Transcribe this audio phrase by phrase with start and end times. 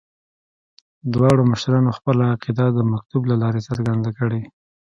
[1.13, 4.41] دواړو مشرانو خپله عقیده د مکتوب له لارې څرګنده کړې.